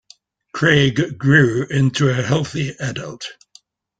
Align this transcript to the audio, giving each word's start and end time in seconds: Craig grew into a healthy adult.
Craig 0.51 1.15
grew 1.19 1.67
into 1.67 2.09
a 2.09 2.23
healthy 2.23 2.69
adult. 2.79 3.27